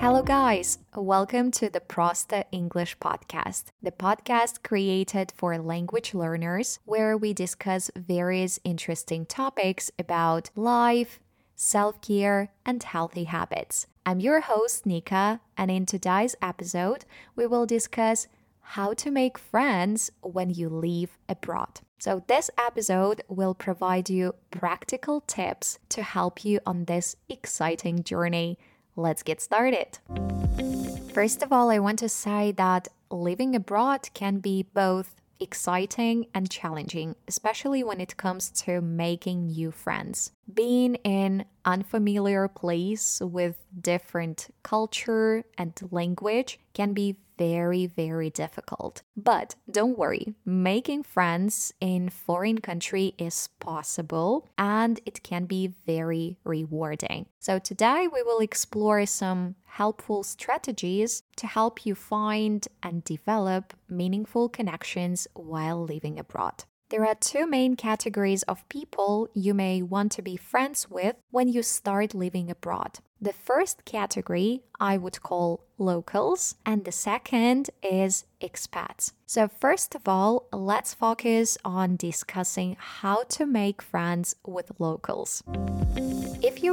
Hello, 0.00 0.22
guys. 0.22 0.78
Welcome 0.96 1.50
to 1.50 1.68
the 1.68 1.78
Prosta 1.78 2.44
English 2.50 2.96
Podcast, 3.00 3.64
the 3.82 3.90
podcast 3.90 4.62
created 4.62 5.30
for 5.36 5.58
language 5.58 6.14
learners 6.14 6.78
where 6.86 7.18
we 7.18 7.34
discuss 7.34 7.90
various 7.94 8.58
interesting 8.64 9.26
topics 9.26 9.90
about 9.98 10.48
life, 10.56 11.20
self 11.54 12.00
care, 12.00 12.50
and 12.64 12.82
healthy 12.82 13.24
habits. 13.24 13.86
I'm 14.06 14.20
your 14.20 14.40
host, 14.40 14.86
Nika, 14.86 15.42
and 15.58 15.70
in 15.70 15.84
today's 15.84 16.34
episode, 16.40 17.04
we 17.36 17.46
will 17.46 17.66
discuss 17.66 18.26
how 18.72 18.94
to 18.94 19.10
make 19.10 19.36
friends 19.36 20.10
when 20.22 20.48
you 20.48 20.70
live 20.70 21.18
abroad. 21.28 21.80
So, 21.98 22.24
this 22.26 22.48
episode 22.56 23.20
will 23.28 23.52
provide 23.52 24.08
you 24.08 24.34
practical 24.50 25.20
tips 25.20 25.78
to 25.90 26.02
help 26.02 26.42
you 26.42 26.58
on 26.64 26.86
this 26.86 27.16
exciting 27.28 28.02
journey 28.02 28.56
Let's 28.96 29.22
get 29.22 29.40
started. 29.40 29.98
First 31.12 31.42
of 31.42 31.52
all, 31.52 31.70
I 31.70 31.78
want 31.78 31.98
to 32.00 32.08
say 32.08 32.52
that 32.52 32.88
living 33.10 33.54
abroad 33.56 34.10
can 34.14 34.38
be 34.38 34.62
both 34.62 35.16
exciting 35.40 36.26
and 36.34 36.50
challenging, 36.50 37.16
especially 37.26 37.82
when 37.82 38.00
it 38.00 38.16
comes 38.16 38.50
to 38.50 38.80
making 38.80 39.48
new 39.48 39.70
friends. 39.70 40.32
Being 40.52 40.96
in 40.96 41.44
unfamiliar 41.64 42.48
place 42.48 43.20
with 43.20 43.64
different 43.80 44.48
culture 44.62 45.44
and 45.58 45.72
language 45.90 46.58
can 46.74 46.92
be 46.92 47.16
very, 47.40 47.86
very 47.86 48.28
difficult. 48.28 49.02
But 49.16 49.54
don't 49.70 49.96
worry, 49.96 50.34
making 50.44 51.04
friends 51.04 51.72
in 51.80 52.10
foreign 52.10 52.58
country 52.58 53.14
is 53.16 53.48
possible 53.60 54.46
and 54.58 55.00
it 55.06 55.22
can 55.22 55.46
be 55.46 55.72
very 55.86 56.36
rewarding. 56.44 57.26
So 57.38 57.58
today 57.58 58.06
we 58.12 58.22
will 58.22 58.40
explore 58.40 59.06
some 59.06 59.54
helpful 59.64 60.22
strategies 60.22 61.22
to 61.36 61.46
help 61.46 61.86
you 61.86 61.94
find 61.94 62.68
and 62.82 63.02
develop 63.04 63.72
meaningful 63.88 64.50
connections 64.50 65.26
while 65.32 65.82
living 65.82 66.18
abroad. 66.18 66.64
There 66.90 67.06
are 67.06 67.14
two 67.14 67.46
main 67.46 67.76
categories 67.76 68.42
of 68.42 68.68
people 68.68 69.28
you 69.32 69.54
may 69.54 69.80
want 69.80 70.10
to 70.12 70.22
be 70.22 70.36
friends 70.36 70.90
with 70.90 71.14
when 71.30 71.46
you 71.46 71.62
start 71.62 72.14
living 72.14 72.50
abroad. 72.50 72.98
The 73.20 73.32
first 73.32 73.84
category 73.84 74.64
I 74.80 74.98
would 74.98 75.22
call 75.22 75.60
locals, 75.78 76.56
and 76.66 76.84
the 76.84 76.90
second 76.90 77.70
is 77.80 78.24
expats. 78.42 79.12
So, 79.24 79.46
first 79.46 79.94
of 79.94 80.08
all, 80.08 80.48
let's 80.52 80.92
focus 80.92 81.56
on 81.64 81.94
discussing 81.94 82.76
how 82.80 83.22
to 83.38 83.46
make 83.46 83.82
friends 83.82 84.34
with 84.44 84.72
locals. 84.80 85.44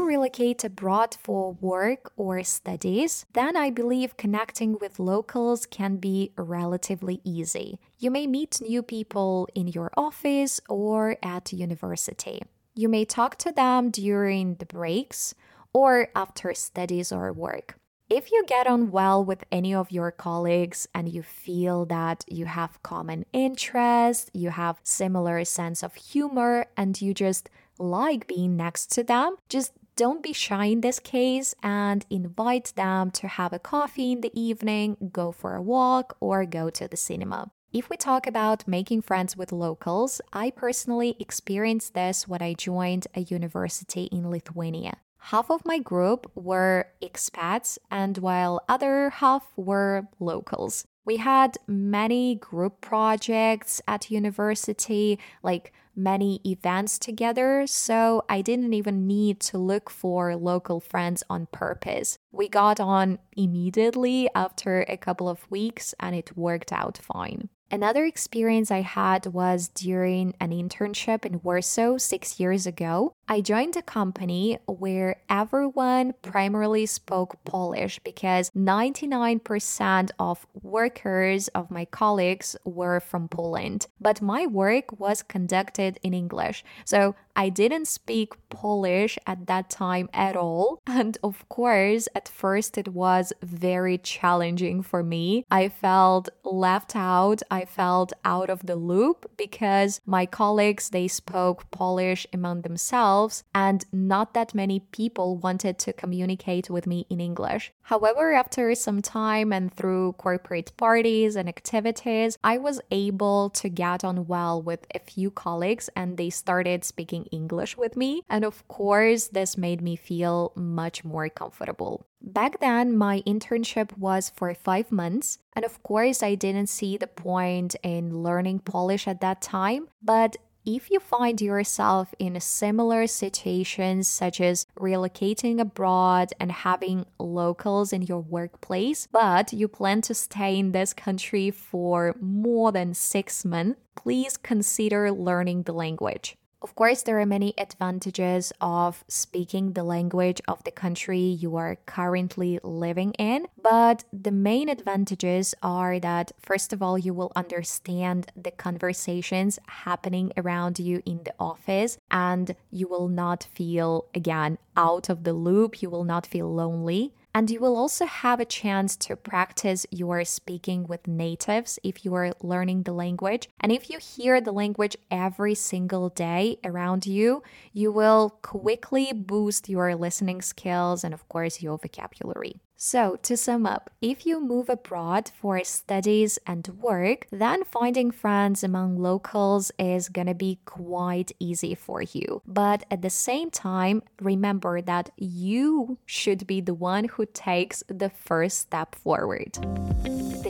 Relocate 0.07 0.63
abroad 0.63 1.17
for 1.21 1.57
work 1.59 2.13
or 2.15 2.41
studies, 2.41 3.25
then 3.33 3.57
I 3.57 3.69
believe 3.69 4.15
connecting 4.15 4.77
with 4.79 4.99
locals 4.99 5.65
can 5.65 5.97
be 5.97 6.31
relatively 6.37 7.19
easy. 7.25 7.77
You 7.99 8.09
may 8.09 8.25
meet 8.25 8.61
new 8.61 8.81
people 8.81 9.49
in 9.53 9.67
your 9.67 9.91
office 9.97 10.61
or 10.69 11.17
at 11.21 11.51
university. 11.51 12.41
You 12.73 12.87
may 12.87 13.03
talk 13.03 13.35
to 13.39 13.51
them 13.51 13.89
during 13.89 14.55
the 14.55 14.65
breaks 14.65 15.35
or 15.73 16.07
after 16.15 16.53
studies 16.53 17.11
or 17.11 17.33
work. 17.33 17.75
If 18.09 18.31
you 18.31 18.45
get 18.47 18.65
on 18.65 18.91
well 18.91 19.25
with 19.25 19.43
any 19.51 19.75
of 19.75 19.91
your 19.91 20.11
colleagues 20.11 20.87
and 20.95 21.09
you 21.09 21.21
feel 21.21 21.83
that 21.87 22.23
you 22.29 22.45
have 22.45 22.81
common 22.81 23.25
interests, 23.33 24.31
you 24.33 24.51
have 24.51 24.79
similar 24.83 25.43
sense 25.43 25.83
of 25.83 25.95
humor 25.95 26.67
and 26.77 27.01
you 27.01 27.13
just 27.13 27.49
like 27.77 28.25
being 28.25 28.55
next 28.55 28.89
to 28.93 29.03
them, 29.03 29.35
just 29.49 29.73
don't 29.97 30.23
be 30.23 30.31
shy 30.31 30.65
in 30.65 30.79
this 30.81 30.99
case 30.99 31.53
and 31.61 32.05
invite 32.09 32.71
them 32.77 33.11
to 33.11 33.27
have 33.27 33.51
a 33.51 33.59
coffee 33.59 34.13
in 34.13 34.21
the 34.21 34.31
evening, 34.39 34.95
go 35.11 35.33
for 35.33 35.55
a 35.55 35.61
walk, 35.61 36.15
or 36.21 36.45
go 36.45 36.69
to 36.69 36.87
the 36.87 36.95
cinema. 36.95 37.51
If 37.73 37.89
we 37.89 37.97
talk 37.97 38.25
about 38.25 38.67
making 38.67 39.01
friends 39.01 39.35
with 39.35 39.51
locals, 39.51 40.21
I 40.31 40.51
personally 40.51 41.17
experienced 41.19 41.93
this 41.93 42.27
when 42.27 42.41
I 42.41 42.53
joined 42.53 43.07
a 43.13 43.21
university 43.21 44.03
in 44.05 44.31
Lithuania 44.31 44.97
half 45.31 45.51
of 45.51 45.65
my 45.65 45.77
group 45.77 46.31
were 46.35 46.87
expats, 47.01 47.77
and 47.91 48.17
while 48.19 48.61
other 48.69 49.09
half 49.09 49.51
were 49.57 50.07
locals. 50.19 50.87
We 51.07 51.15
had 51.15 51.57
many 51.67 52.35
group 52.35 52.81
projects 52.81 53.81
at 53.87 54.11
university, 54.11 55.17
like 55.41 55.71
many 55.95 56.41
events 56.45 56.99
together, 56.99 57.65
so 57.65 58.25
I 58.27 58.41
didn't 58.41 58.73
even 58.73 59.07
need 59.07 59.39
to 59.51 59.57
look 59.57 59.89
for 59.89 60.35
local 60.35 60.81
friends 60.81 61.23
on 61.29 61.47
purpose. 61.53 62.17
We 62.33 62.49
got 62.49 62.81
on 62.81 63.19
immediately 63.37 64.27
after 64.35 64.81
a 64.89 64.97
couple 64.97 65.29
of 65.29 65.49
weeks 65.49 65.95
and 65.97 66.13
it 66.13 66.35
worked 66.35 66.73
out 66.73 66.97
fine. 66.97 67.47
Another 67.71 68.03
experience 68.03 68.69
I 68.69 68.81
had 68.81 69.27
was 69.27 69.69
during 69.69 70.33
an 70.41 70.51
internship 70.51 71.23
in 71.23 71.41
Warsaw 71.41 71.99
six 71.99 72.37
years 72.37 72.67
ago. 72.67 73.13
I 73.29 73.41
joined 73.41 73.75
a 73.75 73.81
company 73.81 74.57
where 74.67 75.17
everyone 75.29 76.13
primarily 76.21 76.85
spoke 76.85 77.43
Polish 77.43 77.99
because 77.99 78.49
99% 78.51 80.11
of 80.17 80.47
workers 80.61 81.49
of 81.49 81.69
my 81.69 81.83
colleagues 81.83 82.55
were 82.63 83.01
from 83.01 83.27
Poland. 83.27 83.87
But 83.99 84.21
my 84.21 84.47
work 84.47 84.97
was 84.97 85.23
conducted 85.23 85.99
in 86.03 86.13
English. 86.13 86.63
So 86.85 87.15
I 87.35 87.49
didn't 87.49 87.89
speak 87.89 88.33
Polish 88.49 89.19
at 89.27 89.45
that 89.47 89.69
time 89.69 90.09
at 90.13 90.37
all. 90.37 90.79
And 90.87 91.17
of 91.21 91.47
course, 91.49 92.07
at 92.15 92.27
first 92.27 92.77
it 92.77 92.87
was 92.87 93.33
very 93.43 93.97
challenging 93.97 94.81
for 94.81 95.03
me. 95.03 95.45
I 95.51 95.69
felt 95.69 96.29
left 96.43 96.95
out. 96.95 97.43
I 97.51 97.65
felt 97.65 98.13
out 98.25 98.49
of 98.49 98.65
the 98.65 98.77
loop 98.77 99.29
because 99.37 100.01
my 100.05 100.25
colleagues, 100.25 100.89
they 100.89 101.07
spoke 101.07 101.69
Polish 101.71 102.25
among 102.33 102.61
themselves 102.61 103.16
and 103.53 103.85
not 103.91 104.33
that 104.33 104.53
many 104.53 104.79
people 104.91 105.37
wanted 105.37 105.77
to 105.79 105.93
communicate 105.93 106.69
with 106.69 106.85
me 106.87 107.05
in 107.09 107.19
English. 107.19 107.73
However, 107.81 108.33
after 108.33 108.75
some 108.75 109.01
time 109.01 109.51
and 109.53 109.73
through 109.73 110.13
corporate 110.13 110.71
parties 110.77 111.35
and 111.35 111.47
activities, 111.47 112.37
I 112.43 112.57
was 112.57 112.81
able 112.91 113.49
to 113.61 113.69
get 113.69 114.03
on 114.03 114.27
well 114.27 114.61
with 114.61 114.85
a 114.93 114.99
few 114.99 115.31
colleagues 115.31 115.89
and 115.95 116.17
they 116.17 116.29
started 116.29 116.83
speaking 116.83 117.25
English 117.31 117.77
with 117.77 117.95
me. 117.95 118.21
And 118.29 118.43
of 118.43 118.67
course, 118.67 119.27
this 119.27 119.57
made 119.57 119.81
me 119.81 119.95
feel 119.95 120.51
much 120.55 121.03
more 121.03 121.29
comfortable. 121.29 122.05
Back 122.21 122.59
then, 122.59 122.97
my 122.97 123.21
internship 123.27 123.95
was 123.97 124.31
for 124.35 124.53
five 124.53 124.91
months, 124.91 125.37
and 125.53 125.63
of 125.63 125.81
course, 125.83 126.23
I 126.23 126.33
didn't 126.35 126.67
see 126.67 126.97
the 126.97 127.07
point 127.07 127.75
in 127.83 128.23
learning 128.23 128.59
Polish 128.59 129.07
at 129.07 129.21
that 129.21 129.39
time. 129.41 129.87
But 130.01 130.37
if 130.67 130.91
you 130.91 130.99
find 130.99 131.39
yourself 131.39 132.13
in 132.19 132.35
a 132.35 132.41
similar 132.41 133.07
situations, 133.07 134.05
such 134.05 134.41
as 134.41 134.67
relocating 134.77 135.61
abroad 135.61 136.33
and 136.41 136.51
having 136.51 137.05
locals 137.17 137.93
in 137.93 138.01
your 138.01 138.19
workplace, 138.19 139.07
but 139.09 139.53
you 139.53 139.69
plan 139.69 140.01
to 140.01 140.13
stay 140.13 140.59
in 140.59 140.73
this 140.73 140.93
country 140.93 141.51
for 141.51 142.13
more 142.19 142.73
than 142.73 142.93
six 142.93 143.45
months, 143.45 143.79
please 143.95 144.35
consider 144.35 145.09
learning 145.09 145.63
the 145.63 145.71
language. 145.71 146.35
Of 146.59 146.73
course, 146.73 147.03
there 147.03 147.19
are 147.19 147.25
many 147.25 147.53
advantages 147.57 148.51
of 148.59 149.05
speaking 149.07 149.73
the 149.73 149.83
language 149.83 150.41
of 150.47 150.63
the 150.63 150.71
country 150.71 151.19
you 151.19 151.55
are 151.55 151.77
currently 151.85 152.59
living 152.63 153.13
in, 153.13 153.47
but 153.61 154.05
the 154.11 154.31
main 154.31 154.67
advantages 154.67 155.53
are 155.61 155.99
that, 155.99 156.31
first 156.39 156.73
of 156.73 156.81
all, 156.81 156.97
you 156.97 157.13
will 157.13 157.31
understand 157.35 158.31
the 158.35 158.49
conversations 158.49 159.59
happening 159.67 160.33
around 160.35 160.79
you 160.79 161.03
in 161.05 161.21
the 161.25 161.33
office, 161.39 161.99
and 162.09 162.55
you 162.71 162.87
will 162.87 163.07
not 163.07 163.47
feel, 163.53 164.05
again, 164.15 164.57
out 164.75 165.09
of 165.09 165.25
the 165.25 165.33
loop. 165.33 165.83
You 165.83 165.91
will 165.91 166.05
not 166.05 166.25
feel 166.25 166.51
lonely. 166.51 167.13
And 167.37 167.51
you 167.51 167.59
will 167.59 167.77
also 167.77 168.07
have 168.07 168.39
a 168.39 168.45
chance 168.45 168.95
to 168.95 169.15
practice 169.15 169.85
your 169.91 170.25
speaking 170.25 170.87
with 170.87 171.07
natives 171.07 171.77
if 171.83 172.03
you 172.03 172.15
are 172.15 172.33
learning 172.41 172.81
the 172.81 172.93
language. 172.93 173.47
And 173.59 173.71
if 173.71 173.91
you 173.91 173.99
hear 173.99 174.41
the 174.41 174.51
language 174.51 174.97
every 175.11 175.53
single 175.53 176.09
day 176.09 176.57
around 176.63 177.05
you, 177.05 177.43
you 177.73 177.91
will 177.91 178.39
quickly 178.41 179.13
boost 179.13 179.69
your 179.69 179.93
listening 179.93 180.41
skills 180.41 181.03
and, 181.03 181.13
of 181.13 181.29
course, 181.29 181.61
your 181.61 181.77
vocabulary. 181.77 182.55
So, 182.79 183.17
to 183.23 183.35
sum 183.35 183.65
up, 183.65 183.89
if 184.03 184.23
you 184.27 184.39
move 184.39 184.69
abroad 184.69 185.31
for 185.41 185.63
studies 185.63 186.37
and 186.45 186.67
work, 186.79 187.25
then 187.31 187.63
finding 187.63 188.11
friends 188.11 188.63
among 188.63 188.99
locals 189.01 189.71
is 189.79 190.09
gonna 190.09 190.35
be 190.35 190.59
quite 190.65 191.31
easy 191.39 191.73
for 191.73 192.03
you. 192.03 192.43
But 192.45 192.85
at 192.91 193.01
the 193.01 193.09
same 193.09 193.49
time, 193.49 194.03
remember 194.21 194.79
that 194.81 195.09
you 195.17 195.97
should 196.05 196.45
be 196.45 196.61
the 196.61 196.75
one 196.75 197.05
who 197.05 197.25
takes 197.25 197.81
the 197.87 198.11
first 198.11 198.59
step 198.59 198.93
forward. 198.93 199.57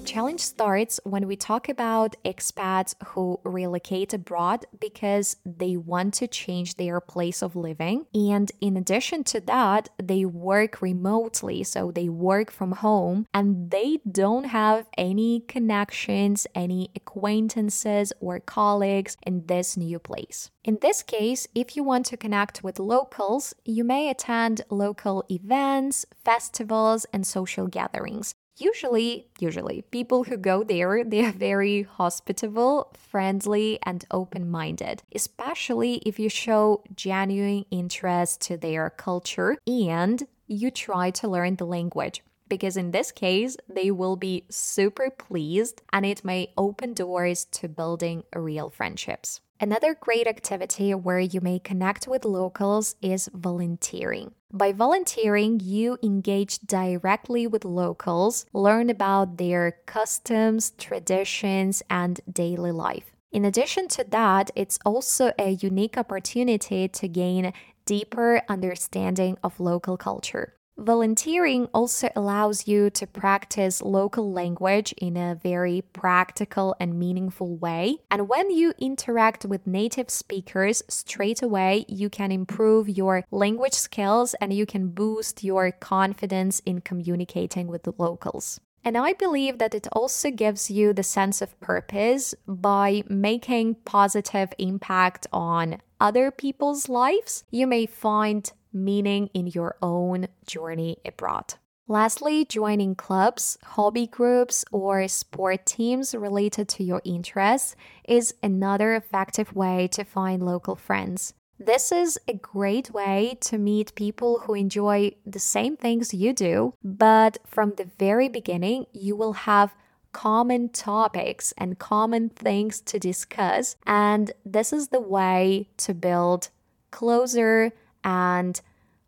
Challenge 0.08 0.40
starts 0.40 1.02
when 1.04 1.28
we 1.28 1.36
talk 1.36 1.68
about 1.68 2.16
expats 2.24 2.96
who 3.08 3.42
relocate 3.44 4.14
abroad 4.14 4.66
because 4.80 5.36
they 5.46 5.76
want 5.76 6.14
to 6.16 6.28
change 6.28 6.76
their 6.76 7.02
place 7.02 7.42
of 7.42 7.58
living. 7.58 8.06
And 8.14 8.50
in 8.62 8.78
addition 8.78 9.26
to 9.26 9.42
that, 9.42 9.90
they 10.02 10.24
work 10.24 10.82
remotely, 10.82 11.62
so 11.66 11.92
they 11.92 12.08
work 12.08 12.52
from 12.52 12.72
home 12.72 13.28
and 13.34 13.70
they 13.70 14.00
don't 14.10 14.46
have 14.46 14.86
any 14.98 15.42
connections, 15.42 16.48
any 16.56 16.90
acquaintances 16.96 18.14
or 18.22 18.40
colleagues 18.40 19.18
in 19.26 19.48
this 19.48 19.76
new 19.76 20.00
place. 20.00 20.50
In 20.64 20.78
this 20.82 21.04
case, 21.04 21.50
if 21.54 21.76
you 21.76 21.84
want 21.84 22.06
to 22.06 22.16
connect 22.16 22.64
with 22.64 22.80
locals, 22.80 23.54
you 23.66 23.84
may 23.84 24.10
attend 24.10 24.62
local 24.70 25.26
events, 25.30 26.06
festivals, 26.24 27.06
and 27.12 27.28
social 27.28 27.68
gatherings. 27.68 28.36
Usually, 28.60 29.28
usually, 29.40 29.84
people 29.84 30.24
who 30.24 30.36
go 30.36 30.64
there, 30.64 31.04
they 31.04 31.24
are 31.24 31.32
very 31.32 31.84
hospitable, 31.84 32.92
friendly, 32.98 33.78
and 33.84 34.04
open-minded, 34.10 35.04
especially 35.14 35.96
if 36.06 36.18
you 36.20 36.28
show 36.28 36.84
genuine 36.96 37.66
interest 37.70 38.42
to 38.42 38.58
their 38.58 38.90
culture 38.90 39.58
and 39.68 40.28
you 40.48 40.72
try 40.72 41.12
to 41.12 41.28
learn 41.28 41.58
the 41.58 41.68
language. 41.68 42.24
Because 42.50 42.78
in 42.78 42.92
this 42.92 43.12
case, 43.12 43.58
they 43.70 43.92
will 43.92 44.16
be 44.16 44.46
super 44.50 45.12
pleased 45.12 45.82
and 45.94 46.06
it 46.06 46.26
may 46.26 46.54
open 46.58 46.94
doors 46.94 47.46
to 47.46 47.68
building 47.68 48.24
real 48.34 48.70
friendships. 48.70 49.42
Another 49.60 49.96
great 49.96 50.28
activity 50.28 50.94
where 50.94 51.20
you 51.20 51.42
may 51.42 51.58
connect 51.58 52.08
with 52.08 52.26
locals 52.26 52.96
is 53.02 53.28
volunteering. 53.34 54.34
By 54.54 54.72
volunteering, 54.72 55.60
you 55.64 55.98
engage 56.04 56.60
directly 56.60 57.48
with 57.48 57.66
locals, 57.66 58.46
learn 58.54 58.92
about 58.92 59.38
their 59.38 59.78
customs, 59.88 60.74
traditions, 60.78 61.82
and 61.90 62.22
daily 62.32 62.72
life. 62.72 63.16
In 63.32 63.46
addition 63.46 63.88
to 63.90 64.04
that, 64.12 64.52
it's 64.56 64.78
also 64.86 65.34
a 65.40 65.52
unique 65.52 65.98
opportunity 65.98 66.88
to 66.88 67.08
gain 67.08 67.52
deeper 67.86 68.44
understanding 68.48 69.38
of 69.44 69.60
local 69.60 69.98
culture. 69.98 70.54
Volunteering 70.80 71.66
also 71.74 72.08
allows 72.16 72.68
you 72.68 72.92
to 72.92 73.08
practice 73.08 73.82
local 73.82 74.32
language 74.32 74.94
in 75.00 75.18
a 75.18 75.34
very 75.34 75.82
practical 75.92 76.76
and 76.80 77.00
meaningful 77.00 77.58
way. 77.58 77.98
And 78.12 78.30
when 78.30 78.52
you 78.52 78.74
interact 78.78 79.44
with 79.44 79.66
native 79.66 80.12
speakers 80.12 80.84
straight 80.88 81.42
away, 81.42 81.86
you 81.88 82.12
can 82.12 82.32
improve 82.32 82.88
your 82.88 83.26
language 83.32 83.74
skills 83.74 84.36
and 84.40 84.54
you 84.54 84.68
can 84.68 84.90
boost 84.90 85.44
your 85.44 85.72
confidence 85.72 86.62
in 86.64 86.82
communicating 86.82 87.66
with 87.68 87.82
the 87.82 87.94
locals. 87.98 88.60
And 88.84 88.96
I 89.00 89.14
believe 89.14 89.58
that 89.58 89.74
it 89.74 89.88
also 89.92 90.30
gives 90.30 90.70
you 90.70 90.94
the 90.94 91.02
sense 91.02 91.42
of 91.42 91.60
purpose 91.60 92.36
by 92.48 93.02
making 93.10 93.78
positive 93.84 94.54
impact 94.60 95.26
on 95.34 95.82
other 96.00 96.30
people's 96.30 96.88
lives. 96.88 97.44
You 97.50 97.66
may 97.66 97.88
find 97.88 98.50
meaning 98.84 99.30
in 99.34 99.48
your 99.48 99.76
own 99.82 100.28
journey 100.46 100.98
abroad. 101.06 101.56
Lastly, 101.90 102.44
joining 102.44 102.96
clubs, 102.96 103.58
hobby 103.64 104.08
groups, 104.08 104.66
or 104.74 105.08
sport 105.08 105.66
teams 105.66 106.14
related 106.14 106.68
to 106.70 106.84
your 106.84 107.02
interests 107.06 107.78
is 108.04 108.34
another 108.44 108.94
effective 108.94 109.56
way 109.56 109.88
to 109.94 110.04
find 110.04 110.44
local 110.46 110.76
friends. 110.76 111.34
This 111.60 111.92
is 111.92 112.20
a 112.28 112.34
great 112.34 112.92
way 112.92 113.38
to 113.42 113.58
meet 113.58 113.96
people 113.96 114.40
who 114.40 114.54
enjoy 114.54 115.14
the 115.26 115.40
same 115.40 115.78
things 115.78 116.14
you 116.14 116.34
do, 116.34 116.74
but 116.84 117.40
from 117.48 117.74
the 117.76 117.90
very 117.98 118.28
beginning, 118.28 118.86
you 118.92 119.16
will 119.16 119.34
have 119.34 119.74
common 120.12 120.70
topics 120.70 121.54
and 121.58 121.80
common 121.80 122.30
things 122.30 122.82
to 122.82 123.00
discuss, 123.00 123.76
and 123.88 124.32
this 124.46 124.74
is 124.74 124.90
the 124.90 125.00
way 125.00 125.70
to 125.78 125.94
build 125.94 126.50
closer 126.92 127.72
and 128.08 128.62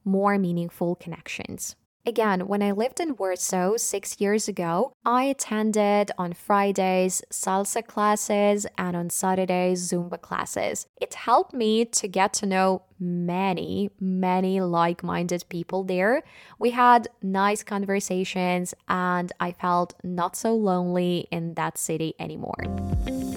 more 0.04 0.38
meaningful 0.38 0.96
connections. 0.96 1.76
Again, 2.06 2.48
when 2.48 2.64
I 2.64 2.72
lived 2.72 3.00
in 3.00 3.16
Warsaw 3.18 3.78
six 3.78 4.20
years 4.20 4.48
ago, 4.48 4.94
I 5.06 5.26
attended 5.26 6.12
on 6.18 6.34
Fridays 6.34 7.22
salsa 7.32 7.86
classes 7.86 8.66
and 8.78 8.96
on 8.96 9.10
Saturdays 9.10 9.92
Zumba 9.92 10.20
classes. 10.20 10.88
It 11.00 11.14
helped 11.14 11.54
me 11.54 11.86
to 11.86 12.08
get 12.08 12.34
to 12.34 12.46
know 12.46 12.84
many, 13.00 13.92
many 14.00 14.60
like 14.62 15.04
minded 15.04 15.44
people 15.50 15.84
there. 15.84 16.24
We 16.58 16.72
had 16.72 17.10
nice 17.22 17.64
conversations, 17.64 18.74
and 18.88 19.32
I 19.40 19.52
felt 19.52 19.94
not 20.04 20.36
so 20.36 20.56
lonely 20.56 21.28
in 21.32 21.54
that 21.56 21.78
city 21.78 22.16
anymore. 22.18 22.64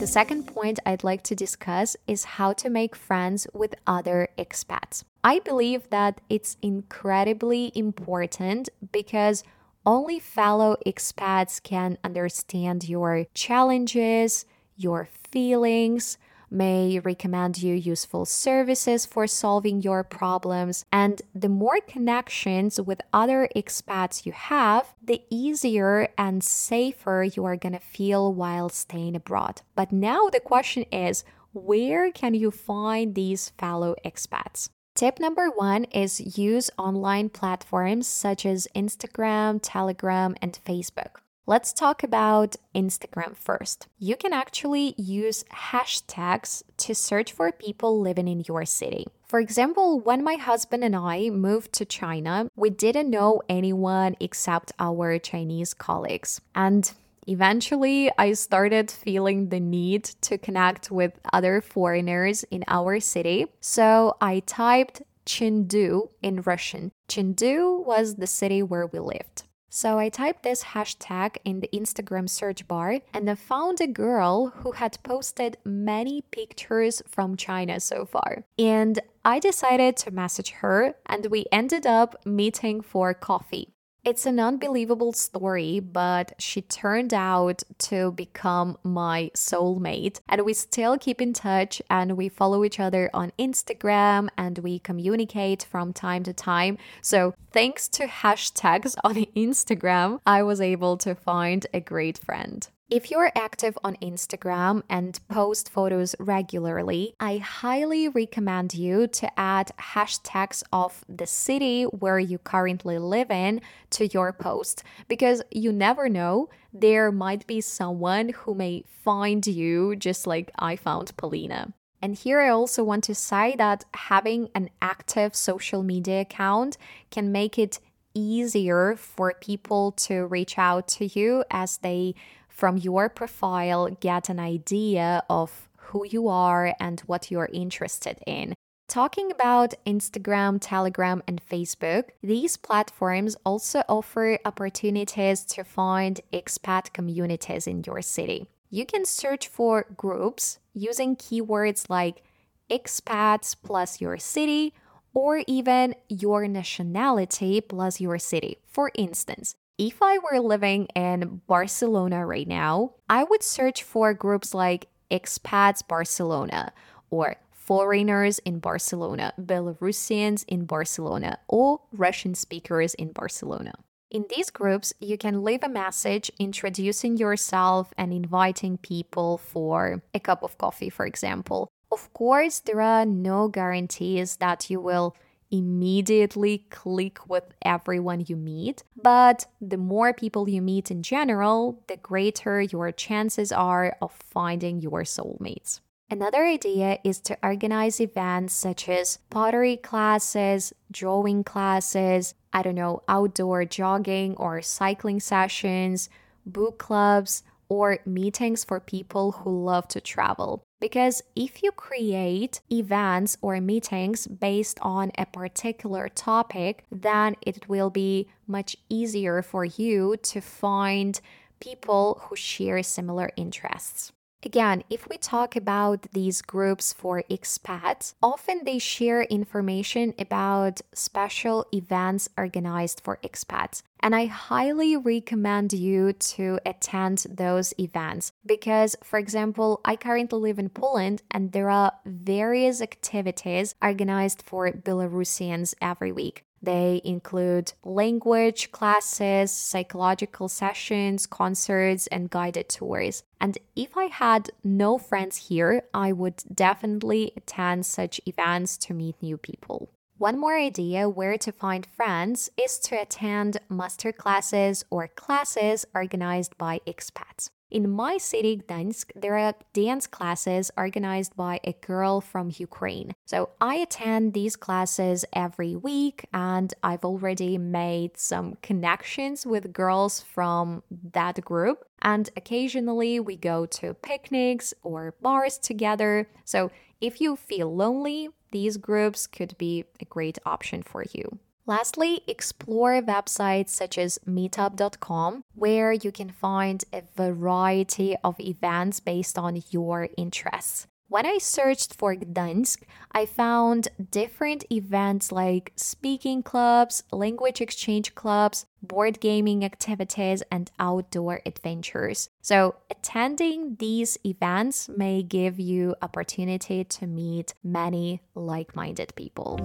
The 0.03 0.09
second 0.09 0.49
point 0.49 0.81
I'd 0.85 1.05
like 1.05 1.23
to 1.23 1.37
discuss 1.37 1.97
is 2.09 2.25
how 2.25 2.55
to 2.55 2.69
make 2.69 2.97
friends 2.97 3.47
with 3.55 3.77
other 3.87 4.31
expats. 4.37 5.05
I 5.23 5.39
believe 5.39 5.89
that 5.91 6.21
it's 6.29 6.57
incredibly 6.61 7.71
important 7.77 8.69
because 8.91 9.45
only 9.87 10.19
fellow 10.19 10.77
expats 10.85 11.63
can 11.63 11.99
understand 12.03 12.89
your 12.89 13.27
challenges, 13.33 14.45
your 14.77 15.09
feelings, 15.31 16.19
may 16.53 16.99
recommend 17.01 17.63
you 17.63 17.75
useful 17.75 18.25
services 18.25 19.07
for 19.07 19.27
solving 19.27 19.83
your 19.83 20.05
problems. 20.05 20.85
And 20.93 21.23
the 21.35 21.49
more 21.49 21.81
connections 21.87 22.81
with 22.81 23.01
other 23.13 23.49
expats 23.57 24.27
you 24.27 24.33
have, 24.33 24.95
the 25.03 25.23
easier 25.31 26.09
and 26.17 26.45
safer 26.45 27.25
you 27.35 27.45
are 27.45 27.57
going 27.57 27.73
to 27.73 27.79
feel 27.81 28.33
while 28.33 28.69
staying 28.69 29.17
abroad. 29.17 29.63
But 29.75 29.91
now 29.91 30.29
the 30.29 30.41
question 30.41 30.85
is, 30.93 31.25
where 31.53 32.11
can 32.13 32.35
you 32.35 32.51
find 32.51 33.15
these 33.15 33.51
fellow 33.59 33.95
expats? 34.05 34.69
Tip 34.95 35.19
number 35.19 35.49
one 35.49 35.85
is 35.85 36.39
use 36.39 36.71
online 36.77 37.31
platforms 37.31 38.07
such 38.07 38.45
as 38.45 38.69
Instagram, 38.77 39.59
Telegram, 39.63 40.35
and 40.43 40.59
Facebook. 40.67 41.17
Let's 41.45 41.73
talk 41.73 42.05
about 42.05 42.55
Instagram 42.73 43.37
first. 43.37 43.89
You 43.99 44.15
can 44.15 44.33
actually 44.33 44.95
use 44.97 45.45
hashtags 45.53 46.63
to 46.77 46.95
search 46.95 47.33
for 47.33 47.51
people 47.51 48.01
living 48.01 48.29
in 48.29 48.45
your 48.47 48.65
city. 48.65 49.09
For 49.27 49.41
example, 49.41 49.99
when 49.99 50.23
my 50.23 50.35
husband 50.35 50.85
and 50.85 50.95
I 50.95 51.31
moved 51.31 51.73
to 51.75 51.85
China, 51.85 52.49
we 52.55 52.71
didn't 52.71 53.11
know 53.11 53.43
anyone 53.49 54.15
except 54.21 54.71
our 54.79 55.19
Chinese 55.19 55.75
colleagues. 55.75 56.41
And 56.55 56.93
Eventually, 57.29 58.11
I 58.19 58.33
started 58.33 58.91
feeling 58.91 59.49
the 59.49 59.61
need 59.61 60.03
to 60.23 60.39
connect 60.39 60.91
with 60.91 61.21
other 61.33 61.61
foreigners 61.61 62.43
in 62.51 62.65
our 62.67 62.99
city. 62.99 63.47
So 63.61 64.17
I 64.21 64.41
typed 64.41 65.03
Chengdu 65.25 66.09
in 66.21 66.43
Russian. 66.43 66.91
Chengdu 67.09 67.87
was 67.87 68.17
the 68.17 68.27
city 68.27 68.61
where 68.61 68.87
we 68.87 68.99
lived. 68.99 69.45
So 69.75 69.99
I 69.99 70.11
typed 70.11 70.43
this 70.43 70.65
hashtag 70.65 71.39
in 71.47 71.61
the 71.61 71.71
Instagram 71.73 72.29
search 72.29 72.69
bar 72.69 72.99
and 73.15 73.31
I 73.31 73.35
found 73.35 73.81
a 73.81 73.87
girl 73.87 74.49
who 74.57 74.73
had 74.73 75.03
posted 75.03 75.57
many 75.65 76.21
pictures 76.31 77.01
from 77.09 77.39
China 77.39 77.81
so 77.81 78.05
far. 78.05 78.45
And 78.59 79.01
I 79.25 79.39
decided 79.39 79.97
to 79.97 80.11
message 80.11 80.51
her 80.61 80.97
and 81.07 81.25
we 81.31 81.47
ended 81.51 81.87
up 81.87 82.27
meeting 82.27 82.83
for 82.83 83.15
coffee. 83.15 83.73
It's 84.05 84.27
an 84.27 84.41
unbelievable 84.41 85.13
story, 85.13 85.79
but 85.79 86.33
she 86.37 86.61
turned 86.61 87.15
out 87.15 87.63
to 87.79 88.11
become 88.11 88.77
my 88.83 89.31
soulmate. 89.33 90.19
And 90.29 90.41
we 90.45 90.55
still 90.55 90.99
keep 90.99 91.21
in 91.21 91.33
touch 91.33 91.81
and 91.89 92.17
we 92.17 92.29
follow 92.29 92.65
each 92.65 92.81
other 92.81 93.11
on 93.15 93.31
Instagram 93.39 94.29
and 94.37 94.59
we 94.59 94.81
communicate 94.81 95.63
from 95.71 95.93
time 95.93 96.25
to 96.25 96.33
time. 96.33 96.79
So, 97.01 97.35
thanks 97.53 97.87
to 97.91 98.09
hashtags 98.09 98.97
on 99.05 99.15
Instagram, 99.37 100.19
I 100.27 100.43
was 100.43 100.61
able 100.61 100.97
to 100.97 101.15
find 101.15 101.65
a 101.73 101.79
great 101.79 102.19
friend. 102.19 102.67
If 102.93 103.11
you're 103.11 103.33
active 103.35 103.79
on 103.83 103.97
Instagram 104.03 104.83
and 104.87 105.19
post 105.27 105.71
photos 105.71 106.15
regularly, 106.19 107.15
I 107.19 107.39
highly 107.39 108.07
recommend 108.07 108.75
you 108.75 109.07
to 109.07 109.41
add 109.41 109.73
hashtags 109.81 110.63
of 110.75 111.03
the 111.09 111.27
city 111.27 111.85
where 111.85 112.19
you 112.19 112.37
currently 112.37 112.99
live 112.99 113.31
in 113.31 113.63
to 113.93 114.09
your 114.09 114.35
post 114.35 114.83
because 115.09 115.41
you 115.51 115.73
never 115.73 116.11
know, 116.11 116.51
there 116.71 117.11
might 117.11 117.47
be 117.47 117.63
someone 117.63 118.29
who 118.29 118.55
may 118.55 118.85
find 118.87 119.47
you 119.47 119.97
just 119.97 120.27
like 120.27 120.51
I 120.59 120.77
found 120.77 121.17
Polina. 121.17 121.73
And 122.03 122.15
here 122.15 122.43
I 122.43 122.51
also 122.51 122.85
want 122.85 123.05
to 123.05 123.15
say 123.15 123.55
that 123.57 123.87
having 123.95 124.51
an 124.55 124.69
active 124.83 125.35
social 125.35 125.83
media 125.83 126.21
account 126.21 126.77
can 127.11 127.33
make 127.33 127.59
it 127.59 127.81
easier 128.15 128.97
for 128.97 129.35
people 129.41 129.93
to 129.93 130.27
reach 130.27 130.59
out 130.59 130.89
to 130.89 131.07
you 131.07 131.43
as 131.51 131.79
they 131.79 132.15
from 132.63 132.77
your 132.77 133.09
profile 133.09 133.89
get 133.99 134.29
an 134.29 134.39
idea 134.39 135.21
of 135.29 135.69
who 135.87 136.07
you 136.07 136.29
are 136.29 136.73
and 136.79 137.01
what 137.07 137.29
you're 137.29 137.51
interested 137.53 138.17
in. 138.25 138.55
Talking 138.87 139.33
about 139.33 139.75
Instagram, 139.85 140.59
Telegram, 140.61 141.25
and 141.27 141.43
Facebook, 141.45 142.11
these 142.23 142.57
platforms 142.57 143.35
also 143.45 143.83
offer 143.89 144.39
opportunities 144.45 145.45
to 145.47 145.65
find 145.65 146.21
expat 146.33 146.93
communities 146.93 147.67
in 147.67 147.83
your 147.85 148.01
city. 148.01 148.47
You 148.71 148.87
can 148.87 149.05
search 149.07 149.49
for 149.49 149.87
groups 149.97 150.61
using 150.73 151.17
keywords 151.17 151.91
like 151.91 152.23
expats 152.71 153.57
plus 153.61 154.01
your 154.01 154.19
city 154.19 154.73
or 155.15 155.43
even 155.49 155.97
your 156.09 156.47
nationality 156.47 157.61
plus 157.61 158.01
your 158.01 158.21
city. 158.21 158.59
For 158.69 158.93
instance, 158.95 159.57
if 159.79 160.03
I 160.03 160.19
were 160.19 160.41
living 160.41 160.87
in 160.95 161.41
Barcelona 161.47 162.25
right 162.27 162.47
now, 162.47 162.95
I 163.09 163.25
would 163.25 163.43
search 163.43 163.83
for 163.83 164.15
groups 164.15 164.55
like 164.55 164.89
Expats 165.11 165.87
Barcelona 165.87 166.73
or 167.11 167.37
Foreigners 167.51 168.39
in 168.41 168.59
Barcelona, 168.59 169.33
Belarusians 169.41 170.45
in 170.49 170.65
Barcelona, 170.65 171.39
or 171.49 171.81
Russian 171.93 172.35
speakers 172.35 172.95
in 172.95 173.13
Barcelona. 173.13 173.73
In 174.11 174.27
these 174.29 174.51
groups, 174.51 174.93
you 175.01 175.17
can 175.17 175.43
leave 175.43 175.63
a 175.63 175.69
message 175.69 176.31
introducing 176.39 177.17
yourself 177.17 177.95
and 177.97 178.13
inviting 178.13 178.77
people 178.79 179.39
for 179.39 180.03
a 180.13 180.21
cup 180.21 180.43
of 180.43 180.59
coffee, 180.59 180.91
for 180.91 181.07
example. 181.07 181.69
Of 181.91 182.13
course, 182.13 182.61
there 182.61 182.81
are 182.81 183.07
no 183.07 183.49
guarantees 183.49 184.37
that 184.37 184.69
you 184.69 184.81
will 184.81 185.17
immediately 185.53 186.67
click 186.71 187.29
with 187.29 187.45
everyone 187.63 188.25
you 188.27 188.35
meet, 188.35 188.83
but 189.01 189.47
the 189.61 189.77
more 189.77 190.13
people 190.13 190.49
you 190.49 190.63
meet 190.63 190.91
in 190.91 191.03
general, 191.03 191.81
the 191.87 191.99
greater 191.99 192.61
your 192.61 192.91
chances 192.91 193.53
are 193.53 193.97
of 194.01 194.13
finding 194.13 194.81
your 194.81 195.03
soulmates. 195.03 195.81
Another 196.11 196.45
idea 196.45 196.99
is 197.05 197.21
to 197.21 197.39
organize 197.43 198.01
events 198.01 198.55
such 198.55 198.89
as 198.89 199.19
pottery 199.31 199.77
classes, 199.77 200.73
drawing 200.91 201.45
classes, 201.45 202.35
I 202.53 202.63
don't 202.63 202.75
know, 202.75 203.03
outdoor 203.09 203.65
jogging 203.65 204.35
or 204.37 204.61
cycling 204.61 205.21
sessions, 205.21 206.11
book 206.45 206.79
clubs, 206.79 207.43
or 207.69 207.99
meetings 208.05 208.65
for 208.65 208.79
people 208.79 209.33
who 209.33 209.65
love 209.65 209.89
to 209.89 210.01
travel. 210.03 210.63
Because 210.83 211.23
if 211.37 211.63
you 211.63 211.71
create 211.71 212.61
events 212.69 213.37
or 213.41 213.61
meetings 213.61 214.27
based 214.27 214.81
on 214.83 215.13
a 215.17 215.27
particular 215.27 216.09
topic, 216.09 216.85
then 216.91 217.37
it 217.41 217.69
will 217.69 217.89
be 217.89 218.27
much 218.49 218.77
easier 218.89 219.43
for 219.43 219.65
you 219.65 220.17
to 220.25 220.41
find 220.41 221.21
people 221.61 222.21
who 222.25 222.35
share 222.35 222.83
similar 222.83 223.31
interests. 223.37 224.11
Again, 224.45 224.83
if 224.91 225.09
we 225.09 225.19
talk 225.19 225.55
about 225.55 226.09
these 226.13 226.43
groups 226.43 226.93
for 226.93 227.23
expats, 227.31 228.15
often 228.21 228.63
they 228.65 228.81
share 228.81 229.23
information 229.23 230.15
about 230.19 230.81
special 230.93 231.65
events 231.73 232.29
organized 232.37 233.01
for 233.05 233.21
expats. 233.23 233.83
And 234.01 234.17
I 234.17 234.27
highly 234.27 234.97
recommend 234.97 235.73
you 235.73 236.13
to 236.13 236.59
attend 236.67 237.25
those 237.31 237.73
events 237.79 238.33
because, 238.45 238.97
for 239.05 239.21
example, 239.21 239.81
I 239.85 239.95
currently 239.95 240.41
live 240.41 240.59
in 240.59 240.71
Poland 240.71 241.23
and 241.31 241.53
there 241.53 241.71
are 241.71 241.93
various 242.05 242.83
activities 242.83 243.77
organized 243.81 244.43
for 244.43 244.73
Belarusians 244.73 245.75
every 245.81 246.11
week. 246.11 246.45
They 246.63 247.01
include 247.05 247.73
language 247.83 248.71
classes, 248.71 249.51
psychological 249.51 250.49
sessions, 250.49 251.27
concerts, 251.27 252.07
and 252.07 252.31
guided 252.31 252.69
tours. 252.69 253.25
And 253.41 253.59
if 253.75 253.97
I 253.97 254.05
had 254.05 254.51
no 254.63 254.97
friends 254.97 255.49
here, 255.49 255.83
I 255.93 256.13
would 256.13 256.45
definitely 256.55 257.33
attend 257.37 257.85
such 257.85 258.21
events 258.27 258.77
to 258.79 258.95
meet 258.95 259.17
new 259.21 259.37
people. 259.37 259.91
One 260.19 260.39
more 260.39 260.57
idea 260.57 261.09
where 261.09 261.37
to 261.39 261.51
find 261.51 261.85
friends 261.85 262.49
is 262.57 262.79
to 262.81 262.95
attend 262.95 263.59
master 263.69 264.13
classes 264.13 264.85
or 264.89 265.09
classes 265.09 265.85
organized 265.95 266.57
by 266.59 266.81
expats. 266.87 267.51
In 267.73 267.89
my 267.89 268.19
city, 268.19 268.59
Gdansk, 268.59 269.13
there 269.17 269.39
are 269.39 269.55
dance 269.73 270.07
classes 270.07 270.71
organized 270.77 271.35
by 271.35 271.59
a 271.65 271.73
girl 271.73 272.21
from 272.21 272.53
Ukraine. 272.59 273.15
So 273.25 273.49
I 273.63 273.77
attend 273.77 274.35
these 274.35 274.57
classes 274.57 275.25
every 275.33 275.75
week, 275.75 276.27
and 276.35 276.75
I've 276.83 277.03
already 277.03 277.57
made 277.57 278.19
some 278.19 278.59
connections 278.61 279.47
with 279.47 279.73
girls 279.73 280.21
from 280.21 280.83
that 281.15 281.43
group. 281.47 281.87
And 282.03 282.29
occasionally 282.37 283.19
we 283.21 283.37
go 283.37 283.65
to 283.65 283.95
picnics 283.95 284.75
or 284.83 285.15
bars 285.23 285.57
together. 285.57 286.29
So 286.45 286.71
if 287.01 287.23
you 287.23 287.37
feel 287.37 287.75
lonely, 287.75 288.29
these 288.51 288.77
groups 288.77 289.27
could 289.27 289.57
be 289.57 289.87
a 289.99 290.05
great 290.05 290.39
option 290.45 290.83
for 290.83 291.07
you. 291.15 291.39
Lastly, 291.65 292.23
explore 292.27 293.01
websites 293.01 293.69
such 293.69 293.97
as 293.97 294.19
meetup.com, 294.27 295.45
where 295.55 295.93
you 295.93 296.11
can 296.11 296.31
find 296.31 296.85
a 296.93 297.03
variety 297.17 298.17
of 298.25 298.41
events 298.41 298.99
based 298.99 299.39
on 299.39 299.63
your 299.71 300.09
interests. 300.17 300.89
When 301.13 301.27
I 301.27 301.37
searched 301.39 301.95
for 301.95 302.17
Gdansk, 302.17 302.85
I 303.13 303.27
found 303.27 303.89
different 304.11 304.65
events 304.73 305.31
like 305.31 305.73
speaking 305.77 306.43
clubs, 306.43 307.05
language 307.13 307.61
exchange 307.61 308.15
clubs, 308.15 308.65
board 308.83 309.21
gaming 309.21 309.63
activities, 309.63 310.43
and 310.51 310.71
outdoor 310.79 311.43
adventures. 311.45 312.31
So, 312.41 312.77
attending 312.91 313.77
these 313.77 314.17
events 314.25 314.89
may 314.89 315.23
give 315.23 315.61
you 315.61 315.95
opportunity 316.01 316.83
to 316.83 317.07
meet 317.07 317.53
many 317.63 318.23
like-minded 318.35 319.15
people. 319.15 319.61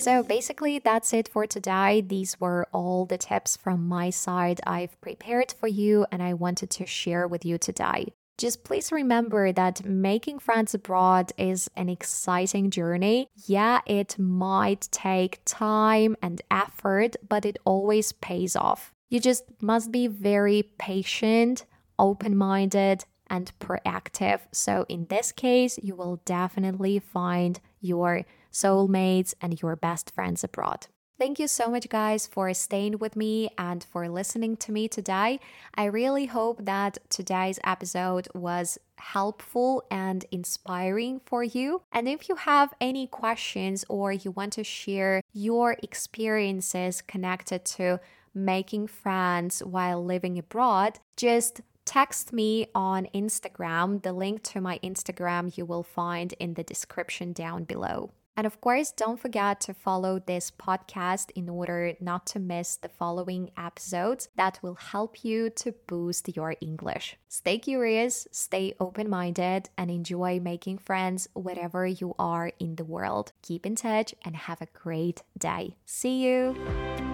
So, 0.00 0.22
basically 0.22 0.78
that's 0.78 1.12
it 1.12 1.28
for 1.28 1.46
today. 1.46 2.00
These 2.00 2.40
were 2.40 2.66
all 2.72 3.04
the 3.04 3.18
tips 3.18 3.56
from 3.56 3.86
my 3.86 4.08
side 4.08 4.60
I've 4.66 4.98
prepared 5.02 5.52
for 5.52 5.66
you 5.66 6.06
and 6.10 6.22
I 6.22 6.32
wanted 6.32 6.70
to 6.70 6.86
share 6.86 7.28
with 7.28 7.44
you 7.44 7.58
today. 7.58 8.14
Just 8.38 8.64
please 8.64 8.90
remember 8.90 9.52
that 9.52 9.84
making 9.84 10.38
friends 10.38 10.72
abroad 10.72 11.32
is 11.36 11.68
an 11.76 11.90
exciting 11.90 12.70
journey. 12.70 13.28
Yeah, 13.44 13.82
it 13.84 14.18
might 14.18 14.88
take 14.90 15.42
time 15.44 16.16
and 16.22 16.40
effort, 16.50 17.16
but 17.28 17.44
it 17.44 17.58
always 17.66 18.12
pays 18.12 18.56
off. 18.56 18.94
You 19.10 19.20
just 19.20 19.44
must 19.60 19.92
be 19.92 20.06
very 20.06 20.62
patient, 20.78 21.66
open 21.98 22.34
minded, 22.34 23.04
and 23.26 23.52
proactive. 23.60 24.40
So, 24.52 24.86
in 24.88 25.04
this 25.10 25.32
case, 25.32 25.78
you 25.82 25.94
will 25.94 26.22
definitely 26.24 26.98
find 26.98 27.60
your 27.82 28.24
soulmates 28.52 29.34
and 29.40 29.60
your 29.60 29.76
best 29.76 30.14
friends 30.14 30.44
abroad. 30.44 30.86
Thank 31.20 31.38
you 31.38 31.48
so 31.48 31.68
much, 31.68 31.86
guys, 31.90 32.26
for 32.26 32.54
staying 32.54 32.96
with 32.96 33.14
me 33.14 33.50
and 33.58 33.84
for 33.84 34.08
listening 34.08 34.56
to 34.56 34.72
me 34.72 34.88
today. 34.88 35.38
I 35.74 35.84
really 35.84 36.24
hope 36.24 36.64
that 36.64 36.96
today's 37.10 37.60
episode 37.62 38.26
was 38.34 38.78
helpful 38.96 39.84
and 39.90 40.24
inspiring 40.30 41.20
for 41.26 41.44
you. 41.44 41.82
And 41.92 42.08
if 42.08 42.30
you 42.30 42.36
have 42.36 42.72
any 42.80 43.06
questions 43.06 43.84
or 43.90 44.12
you 44.12 44.30
want 44.30 44.54
to 44.54 44.64
share 44.64 45.20
your 45.34 45.76
experiences 45.82 47.02
connected 47.02 47.66
to 47.76 48.00
making 48.34 48.86
friends 48.86 49.60
while 49.62 50.02
living 50.02 50.38
abroad, 50.38 51.00
just 51.18 51.60
text 51.84 52.32
me 52.32 52.68
on 52.74 53.06
Instagram. 53.14 54.02
The 54.02 54.14
link 54.14 54.42
to 54.44 54.60
my 54.62 54.78
Instagram 54.82 55.54
you 55.54 55.66
will 55.66 55.82
find 55.82 56.32
in 56.40 56.54
the 56.54 56.64
description 56.64 57.34
down 57.34 57.64
below. 57.64 58.12
And 58.36 58.46
of 58.46 58.60
course, 58.60 58.92
don't 58.92 59.20
forget 59.20 59.60
to 59.62 59.74
follow 59.74 60.18
this 60.18 60.50
podcast 60.50 61.30
in 61.34 61.48
order 61.48 61.94
not 62.00 62.26
to 62.28 62.38
miss 62.38 62.76
the 62.76 62.88
following 62.88 63.50
episodes 63.58 64.28
that 64.36 64.58
will 64.62 64.76
help 64.76 65.24
you 65.24 65.50
to 65.50 65.72
boost 65.86 66.34
your 66.34 66.54
English. 66.60 67.16
Stay 67.28 67.58
curious, 67.58 68.26
stay 68.32 68.74
open 68.80 69.10
minded, 69.10 69.68
and 69.76 69.90
enjoy 69.90 70.40
making 70.40 70.78
friends 70.78 71.28
wherever 71.34 71.86
you 71.86 72.14
are 72.18 72.52
in 72.58 72.76
the 72.76 72.84
world. 72.84 73.32
Keep 73.42 73.66
in 73.66 73.76
touch 73.76 74.14
and 74.24 74.36
have 74.36 74.62
a 74.62 74.68
great 74.72 75.22
day. 75.38 75.76
See 75.84 76.24
you! 76.24 77.09